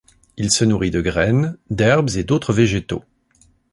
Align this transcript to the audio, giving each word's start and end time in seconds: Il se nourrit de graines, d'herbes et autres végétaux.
Il 0.35 0.49
se 0.49 0.65
nourrit 0.65 0.89
de 0.89 0.99
graines, 0.99 1.59
d'herbes 1.69 2.09
et 2.15 2.31
autres 2.31 2.53
végétaux. 2.53 3.03